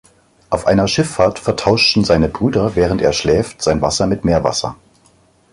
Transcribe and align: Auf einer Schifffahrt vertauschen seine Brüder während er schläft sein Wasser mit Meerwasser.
Auf 0.49 0.65
einer 0.65 0.87
Schifffahrt 0.87 1.37
vertauschen 1.37 2.03
seine 2.03 2.27
Brüder 2.27 2.73
während 2.75 3.03
er 3.03 3.13
schläft 3.13 3.61
sein 3.61 3.83
Wasser 3.83 4.07
mit 4.07 4.25
Meerwasser. 4.25 4.75